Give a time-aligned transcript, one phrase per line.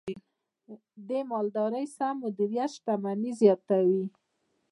[1.07, 4.03] د مالدارۍ سم مدیریت شتمني زیاتوي.